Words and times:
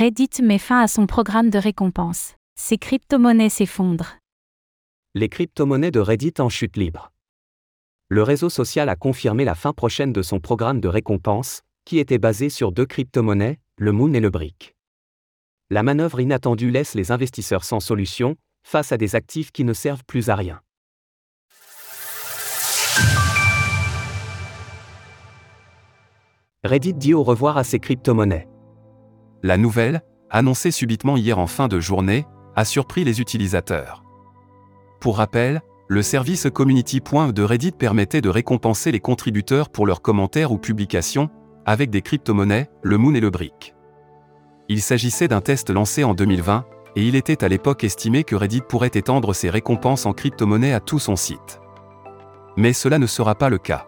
Reddit 0.00 0.40
met 0.42 0.56
fin 0.56 0.80
à 0.80 0.88
son 0.88 1.06
programme 1.06 1.50
de 1.50 1.58
récompense. 1.58 2.34
Ses 2.58 2.78
crypto-monnaies 2.78 3.50
s'effondrent. 3.50 4.16
Les 5.14 5.28
crypto-monnaies 5.28 5.90
de 5.90 6.00
Reddit 6.00 6.32
en 6.38 6.48
chute 6.48 6.78
libre. 6.78 7.12
Le 8.08 8.22
réseau 8.22 8.48
social 8.48 8.88
a 8.88 8.96
confirmé 8.96 9.44
la 9.44 9.54
fin 9.54 9.74
prochaine 9.74 10.14
de 10.14 10.22
son 10.22 10.40
programme 10.40 10.80
de 10.80 10.88
récompense, 10.88 11.60
qui 11.84 11.98
était 11.98 12.16
basé 12.16 12.48
sur 12.48 12.72
deux 12.72 12.86
crypto-monnaies, 12.86 13.58
le 13.76 13.92
Moon 13.92 14.14
et 14.14 14.20
le 14.20 14.30
Brick. 14.30 14.74
La 15.68 15.82
manœuvre 15.82 16.20
inattendue 16.20 16.70
laisse 16.70 16.94
les 16.94 17.12
investisseurs 17.12 17.64
sans 17.64 17.80
solution, 17.80 18.36
face 18.66 18.92
à 18.92 18.96
des 18.96 19.16
actifs 19.16 19.52
qui 19.52 19.64
ne 19.64 19.74
servent 19.74 20.06
plus 20.06 20.30
à 20.30 20.34
rien. 20.34 20.62
Reddit 26.64 26.94
dit 26.94 27.12
au 27.12 27.22
revoir 27.22 27.58
à 27.58 27.64
ses 27.64 27.80
crypto-monnaies. 27.80 28.49
La 29.42 29.56
nouvelle, 29.56 30.02
annoncée 30.28 30.70
subitement 30.70 31.16
hier 31.16 31.38
en 31.38 31.46
fin 31.46 31.66
de 31.66 31.80
journée, 31.80 32.26
a 32.56 32.64
surpris 32.66 33.04
les 33.04 33.20
utilisateurs. 33.22 34.04
Pour 35.00 35.16
rappel, 35.16 35.62
le 35.88 36.02
service 36.02 36.46
Community. 36.52 37.00
de 37.00 37.42
Reddit 37.42 37.72
permettait 37.72 38.20
de 38.20 38.28
récompenser 38.28 38.92
les 38.92 39.00
contributeurs 39.00 39.70
pour 39.70 39.86
leurs 39.86 40.02
commentaires 40.02 40.52
ou 40.52 40.58
publications, 40.58 41.30
avec 41.64 41.88
des 41.90 42.02
crypto-monnaies, 42.02 42.68
le 42.82 42.98
Moon 42.98 43.14
et 43.14 43.20
le 43.20 43.30
Brick. 43.30 43.74
Il 44.68 44.82
s'agissait 44.82 45.26
d'un 45.26 45.40
test 45.40 45.70
lancé 45.70 46.04
en 46.04 46.14
2020, 46.14 46.66
et 46.96 47.02
il 47.02 47.16
était 47.16 47.42
à 47.42 47.48
l'époque 47.48 47.82
estimé 47.82 48.24
que 48.24 48.36
Reddit 48.36 48.62
pourrait 48.68 48.90
étendre 48.92 49.34
ses 49.34 49.48
récompenses 49.48 50.04
en 50.04 50.12
crypto-monnaie 50.12 50.74
à 50.74 50.80
tout 50.80 50.98
son 50.98 51.16
site. 51.16 51.60
Mais 52.56 52.74
cela 52.74 52.98
ne 52.98 53.06
sera 53.06 53.34
pas 53.34 53.48
le 53.48 53.58
cas. 53.58 53.86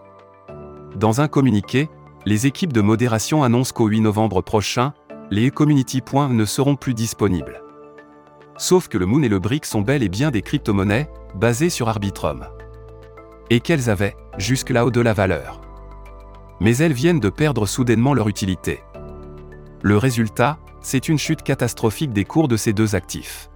Dans 0.97 1.21
un 1.21 1.29
communiqué, 1.29 1.91
les 2.25 2.47
équipes 2.47 2.73
de 2.73 2.81
modération 2.81 3.43
annoncent 3.43 3.73
qu'au 3.73 3.87
8 3.87 4.01
novembre 4.01 4.43
prochain, 4.43 4.95
les 5.33 5.51
community 5.51 6.03
points 6.03 6.29
ne 6.29 6.45
seront 6.45 6.77
plus 6.77 6.93
disponibles. 6.93 7.63
Sauf 8.59 8.89
que 8.89 8.99
le 8.99 9.07
Moon 9.07 9.23
et 9.23 9.31
le 9.31 9.39
Brick 9.39 9.65
sont 9.65 9.81
bel 9.81 10.03
et 10.03 10.11
bien 10.11 10.31
des 10.31 10.43
crypto-monnaies, 10.43 11.09
basées 11.35 11.71
sur 11.71 11.89
Arbitrum. 11.89 12.45
Et 13.49 13.61
qu'elles 13.61 13.89
avaient, 13.89 14.15
jusque-là, 14.37 14.85
de 14.91 15.01
la 15.01 15.15
valeur. 15.15 15.63
Mais 16.61 16.77
elles 16.77 16.93
viennent 16.93 17.19
de 17.19 17.31
perdre 17.31 17.65
soudainement 17.65 18.13
leur 18.13 18.29
utilité. 18.29 18.83
Le 19.81 19.97
résultat, 19.97 20.59
c'est 20.83 21.09
une 21.09 21.19
chute 21.19 21.43
catastrophique 21.43 22.13
des 22.13 22.27
cours 22.27 22.47
de 22.47 22.59
ces 22.59 22.75
deux 22.75 22.95
actifs. 22.95 23.49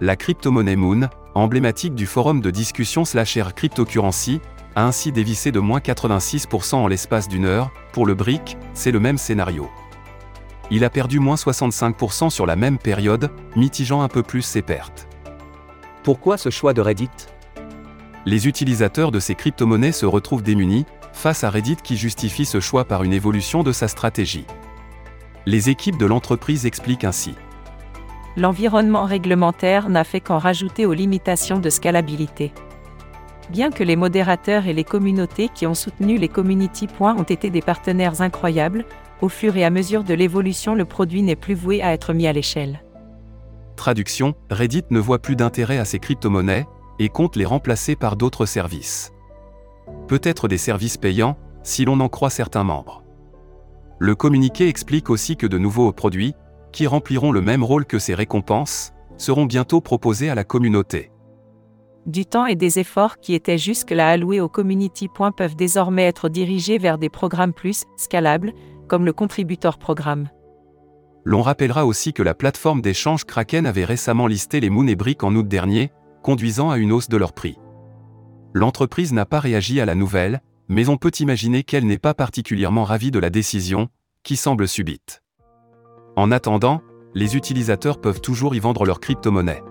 La 0.00 0.14
crypto-monnaie 0.14 0.76
Moon, 0.76 1.08
emblématique 1.34 1.96
du 1.96 2.06
forum 2.06 2.40
de 2.40 2.52
discussion 2.52 3.04
slash 3.04 3.40
cryptocurrency, 3.56 4.40
a 4.76 4.86
ainsi 4.86 5.10
dévissé 5.10 5.50
de 5.50 5.58
moins 5.58 5.80
86% 5.80 6.76
en 6.76 6.86
l'espace 6.86 7.26
d'une 7.26 7.44
heure, 7.44 7.72
pour 7.92 8.06
le 8.06 8.14
brick, 8.14 8.56
c'est 8.72 8.92
le 8.92 9.00
même 9.00 9.18
scénario 9.18 9.68
il 10.70 10.84
a 10.84 10.90
perdu 10.90 11.20
moins 11.20 11.36
65% 11.36 12.30
sur 12.30 12.46
la 12.46 12.56
même 12.56 12.78
période, 12.78 13.30
mitigeant 13.54 14.02
un 14.02 14.08
peu 14.08 14.22
plus 14.22 14.42
ses 14.42 14.62
pertes. 14.62 15.08
Pourquoi 16.02 16.36
ce 16.38 16.50
choix 16.50 16.72
de 16.72 16.80
Reddit? 16.80 17.10
Les 18.24 18.48
utilisateurs 18.48 19.12
de 19.12 19.20
ces 19.20 19.34
crypto-monnaies 19.34 19.92
se 19.92 20.06
retrouvent 20.06 20.42
démunis, 20.42 20.86
face 21.12 21.44
à 21.44 21.50
Reddit 21.50 21.76
qui 21.76 21.96
justifie 21.96 22.44
ce 22.44 22.60
choix 22.60 22.84
par 22.84 23.04
une 23.04 23.12
évolution 23.12 23.62
de 23.62 23.72
sa 23.72 23.88
stratégie. 23.88 24.46
Les 25.46 25.70
équipes 25.70 25.98
de 25.98 26.06
l'entreprise 26.06 26.66
expliquent 26.66 27.04
ainsi. 27.04 27.34
L'environnement 28.36 29.04
réglementaire 29.04 29.88
n'a 29.88 30.04
fait 30.04 30.20
qu'en 30.20 30.38
rajouter 30.38 30.84
aux 30.84 30.92
limitations 30.92 31.58
de 31.58 31.70
scalabilité. 31.70 32.52
Bien 33.50 33.70
que 33.70 33.84
les 33.84 33.96
modérateurs 33.96 34.66
et 34.66 34.72
les 34.72 34.84
communautés 34.84 35.48
qui 35.48 35.66
ont 35.66 35.74
soutenu 35.74 36.18
les 36.18 36.28
community 36.28 36.88
points 36.88 37.14
ont 37.16 37.22
été 37.22 37.48
des 37.48 37.62
partenaires 37.62 38.20
incroyables, 38.20 38.84
au 39.20 39.28
fur 39.28 39.56
et 39.56 39.64
à 39.64 39.70
mesure 39.70 40.04
de 40.04 40.14
l'évolution 40.14 40.74
le 40.74 40.84
produit 40.84 41.22
n'est 41.22 41.36
plus 41.36 41.54
voué 41.54 41.82
à 41.82 41.92
être 41.92 42.12
mis 42.12 42.26
à 42.26 42.32
l'échelle. 42.32 42.82
Traduction, 43.76 44.34
Reddit 44.50 44.84
ne 44.90 45.00
voit 45.00 45.20
plus 45.20 45.36
d'intérêt 45.36 45.78
à 45.78 45.84
ces 45.84 45.98
crypto-monnaies, 45.98 46.66
et 46.98 47.08
compte 47.08 47.36
les 47.36 47.44
remplacer 47.44 47.94
par 47.94 48.16
d'autres 48.16 48.46
services. 48.46 49.12
Peut-être 50.08 50.48
des 50.48 50.58
services 50.58 50.96
payants, 50.96 51.36
si 51.62 51.84
l'on 51.84 52.00
en 52.00 52.08
croit 52.08 52.30
certains 52.30 52.64
membres. 52.64 53.02
Le 53.98 54.14
communiqué 54.14 54.68
explique 54.68 55.10
aussi 55.10 55.36
que 55.36 55.46
de 55.46 55.58
nouveaux 55.58 55.92
produits, 55.92 56.34
qui 56.72 56.86
rempliront 56.86 57.32
le 57.32 57.40
même 57.40 57.64
rôle 57.64 57.86
que 57.86 57.98
ces 57.98 58.14
récompenses, 58.14 58.92
seront 59.16 59.46
bientôt 59.46 59.80
proposés 59.80 60.30
à 60.30 60.34
la 60.34 60.44
communauté. 60.44 61.10
Du 62.06 62.24
temps 62.24 62.46
et 62.46 62.54
des 62.54 62.78
efforts 62.78 63.18
qui 63.18 63.34
étaient 63.34 63.58
jusque-là 63.58 64.10
alloués 64.10 64.40
au 64.40 64.48
community. 64.48 65.08
peuvent 65.36 65.56
désormais 65.56 66.04
être 66.04 66.28
dirigés 66.28 66.78
vers 66.78 66.98
des 66.98 67.08
programmes 67.08 67.52
plus 67.52 67.84
scalables, 67.96 68.52
comme 68.86 69.04
le 69.04 69.12
contributeur 69.12 69.78
programme. 69.78 70.28
L'on 71.24 71.42
rappellera 71.42 71.86
aussi 71.86 72.12
que 72.12 72.22
la 72.22 72.34
plateforme 72.34 72.80
d'échange 72.80 73.24
Kraken 73.24 73.66
avait 73.66 73.84
récemment 73.84 74.26
listé 74.26 74.60
les 74.60 74.70
Moon 74.70 74.86
et 74.86 74.94
Brick 74.94 75.24
en 75.24 75.34
août 75.34 75.48
dernier, 75.48 75.90
conduisant 76.22 76.70
à 76.70 76.78
une 76.78 76.92
hausse 76.92 77.08
de 77.08 77.16
leur 77.16 77.32
prix. 77.32 77.58
L'entreprise 78.54 79.12
n'a 79.12 79.26
pas 79.26 79.40
réagi 79.40 79.80
à 79.80 79.86
la 79.86 79.94
nouvelle, 79.94 80.40
mais 80.68 80.88
on 80.88 80.96
peut 80.96 81.12
imaginer 81.20 81.62
qu'elle 81.62 81.86
n'est 81.86 81.98
pas 81.98 82.14
particulièrement 82.14 82.84
ravie 82.84 83.10
de 83.10 83.18
la 83.18 83.30
décision, 83.30 83.88
qui 84.22 84.36
semble 84.36 84.66
subite. 84.66 85.22
En 86.16 86.30
attendant, 86.30 86.80
les 87.14 87.36
utilisateurs 87.36 88.00
peuvent 88.00 88.20
toujours 88.20 88.54
y 88.54 88.60
vendre 88.60 88.84
leurs 88.84 89.00
crypto-monnaies. 89.00 89.62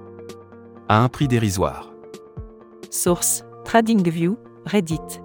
À 0.87 1.01
un 1.01 1.09
prix 1.09 1.27
dérisoire. 1.27 1.91
Source 2.91 3.43
TradingView, 3.65 4.37
Reddit. 4.65 5.24